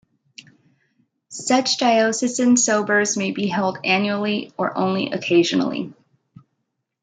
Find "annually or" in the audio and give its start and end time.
3.83-4.75